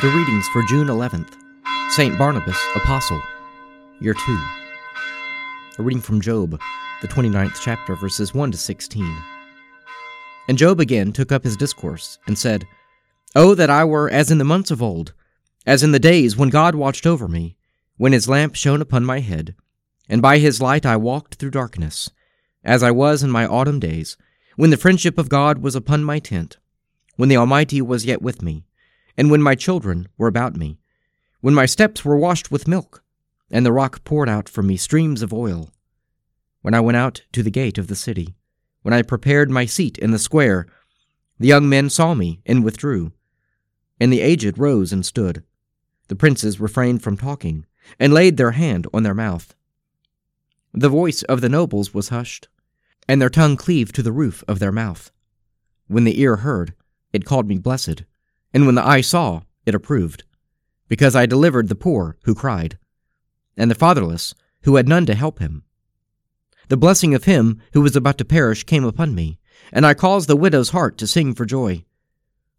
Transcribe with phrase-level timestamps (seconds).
[0.00, 1.34] The readings for June 11th
[1.90, 2.16] St.
[2.16, 3.20] Barnabas, Apostle,
[4.00, 4.20] Year 2.
[5.78, 6.58] A reading from Job,
[7.02, 9.14] the 29th chapter, verses 1 to 16.
[10.48, 12.66] And Job again took up his discourse, and said,
[13.36, 15.12] Oh, that I were as in the months of old,
[15.66, 17.58] as in the days when God watched over me,
[17.98, 19.54] when his lamp shone upon my head,
[20.08, 22.08] and by his light I walked through darkness,
[22.64, 24.16] as I was in my autumn days,
[24.56, 26.56] when the friendship of God was upon my tent,
[27.16, 28.64] when the Almighty was yet with me
[29.20, 30.78] and when my children were about me,
[31.42, 33.04] when my steps were washed with milk,
[33.50, 35.68] and the rock poured out from me streams of oil,
[36.62, 38.34] when I went out to the gate of the city,
[38.80, 40.66] when I prepared my seat in the square,
[41.38, 43.12] the young men saw me and withdrew,
[44.00, 45.44] and the aged rose and stood.
[46.08, 47.66] The princes refrained from talking,
[47.98, 49.54] and laid their hand on their mouth.
[50.72, 52.48] The voice of the nobles was hushed,
[53.06, 55.10] and their tongue cleaved to the roof of their mouth.
[55.88, 56.72] When the ear heard,
[57.12, 58.04] it called me blessed.
[58.52, 60.24] And when the eye saw, it approved,
[60.88, 62.78] because I delivered the poor who cried,
[63.56, 65.64] and the fatherless who had none to help him.
[66.68, 69.38] The blessing of him who was about to perish came upon me,
[69.72, 71.84] and I caused the widow's heart to sing for joy.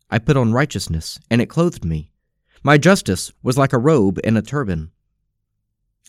[0.10, 2.12] I put on righteousness, and it clothed me.
[2.64, 4.92] My justice was like a robe and a turban.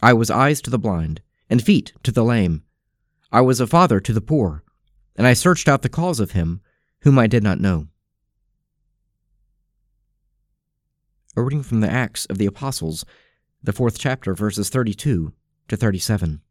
[0.03, 2.63] I was eyes to the blind, and feet to the lame.
[3.31, 4.65] I was a father to the poor,
[5.17, 6.61] and I searched out the cause of him
[7.03, 7.89] whom I did not know.
[11.35, 13.07] A reading from the Acts of the Apostles,
[13.63, 15.33] the fourth chapter, verses 32
[15.69, 16.43] to 37.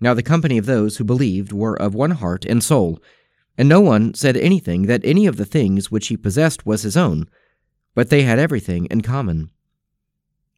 [0.00, 3.00] Now the company of those who believed were of one heart and soul,
[3.56, 6.96] and no one said anything that any of the things which he possessed was his
[6.96, 7.28] own,
[7.94, 9.52] but they had everything in common.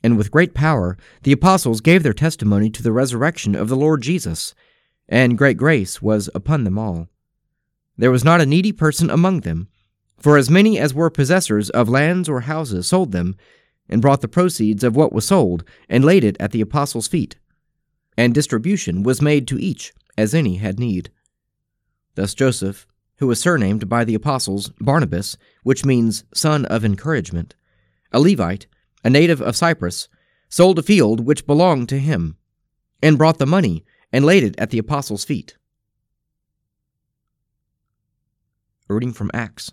[0.03, 4.01] And with great power the apostles gave their testimony to the resurrection of the Lord
[4.01, 4.55] Jesus,
[5.11, 7.09] and great grace was upon them all.
[7.99, 9.69] There was not a needy person among them
[10.19, 13.37] for as many as were possessors of lands or houses sold them,
[13.89, 17.37] and brought the proceeds of what was sold, and laid it at the apostles' feet.
[18.17, 21.11] And distribution was made to each, as any had need.
[22.17, 22.87] Thus Joseph,
[23.19, 27.55] who was surnamed by the apostles Barnabas, which means son of encouragement,
[28.13, 28.67] a Levite,
[29.05, 30.09] a native of Cyprus,
[30.49, 32.37] sold a field which belonged to him,
[33.03, 35.57] and brought the money, and laid it at the apostles' feet.
[38.89, 39.73] Reading from Acts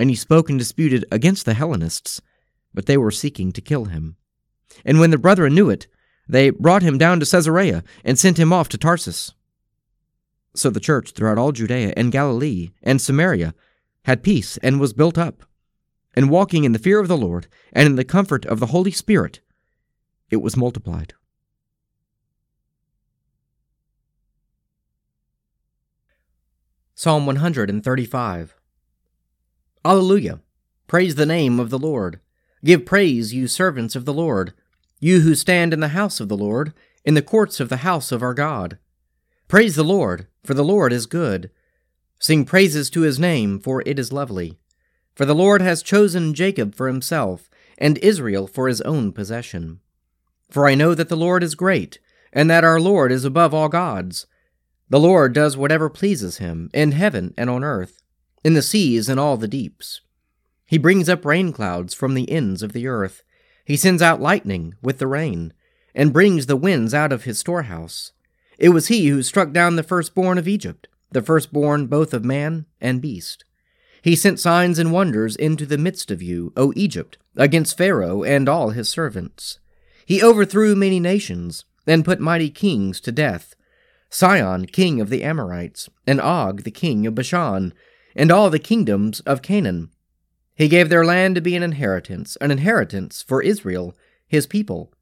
[0.00, 2.22] and he spoke and disputed against the Hellenists,
[2.72, 4.16] but they were seeking to kill him.
[4.82, 5.88] And when the brethren knew it,
[6.26, 9.34] they brought him down to Caesarea and sent him off to Tarsus.
[10.54, 13.54] So the church throughout all Judea and Galilee and Samaria
[14.04, 15.42] had peace and was built up,
[16.14, 18.92] and walking in the fear of the Lord and in the comfort of the Holy
[18.92, 19.40] Spirit,
[20.30, 21.12] it was multiplied.
[26.94, 28.59] Psalm 135
[29.82, 30.40] Alleluia!
[30.86, 32.20] Praise the name of the Lord.
[32.62, 34.52] Give praise, you servants of the Lord,
[34.98, 38.12] you who stand in the house of the Lord, in the courts of the house
[38.12, 38.76] of our God.
[39.48, 41.50] Praise the Lord, for the Lord is good.
[42.18, 44.58] Sing praises to his name, for it is lovely.
[45.14, 47.48] For the Lord has chosen Jacob for himself,
[47.78, 49.80] and Israel for his own possession.
[50.50, 52.00] For I know that the Lord is great,
[52.34, 54.26] and that our Lord is above all gods.
[54.90, 57.96] The Lord does whatever pleases him, in heaven and on earth
[58.44, 60.00] in the seas and all the deeps.
[60.66, 63.22] He brings up rain clouds from the ends of the earth.
[63.64, 65.52] He sends out lightning with the rain,
[65.94, 68.12] and brings the winds out of his storehouse.
[68.58, 72.66] It was he who struck down the firstborn of Egypt, the firstborn both of man
[72.80, 73.44] and beast.
[74.02, 78.48] He sent signs and wonders into the midst of you, O Egypt, against Pharaoh and
[78.48, 79.58] all his servants.
[80.06, 83.54] He overthrew many nations, and put mighty kings to death
[84.10, 87.72] Sihon, king of the Amorites, and Og, the king of Bashan,
[88.14, 89.90] and all the kingdoms of Canaan.
[90.54, 93.96] He gave their land to be an inheritance, an inheritance for Israel,
[94.26, 94.92] his people.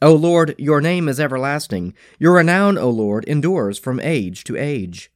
[0.00, 1.94] O Lord, your name is everlasting.
[2.18, 5.10] Your renown, O Lord, endures from age to age.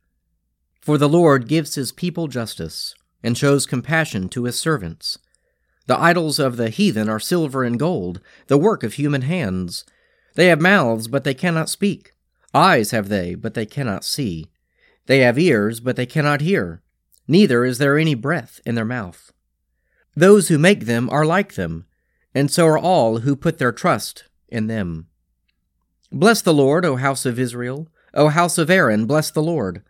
[0.80, 5.18] For the Lord gives his people justice, and shows compassion to his servants.
[5.86, 9.84] The idols of the heathen are silver and gold, the work of human hands.
[10.34, 12.12] They have mouths, but they cannot speak.
[12.52, 14.50] Eyes have they, but they cannot see.
[15.06, 16.82] They have ears, but they cannot hear
[17.32, 19.32] neither is there any breath in their mouth.
[20.14, 21.86] Those who make them are like them,
[22.34, 25.08] and so are all who put their trust in them.
[26.12, 27.88] Bless the Lord, O house of Israel.
[28.12, 29.82] O house of Aaron, bless the Lord.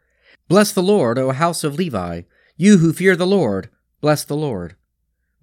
[0.48, 2.22] Bless the Lord, O house of Levi.
[2.56, 3.68] You who fear the Lord,
[4.00, 4.76] bless the Lord.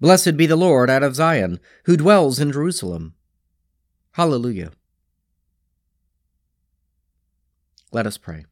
[0.00, 3.12] Blessed be the Lord out of Zion, who dwells in Jerusalem.
[4.12, 4.72] Hallelujah.
[7.92, 8.46] Let us pray.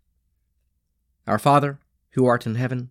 [1.27, 1.79] Our Father,
[2.11, 2.91] who art in heaven,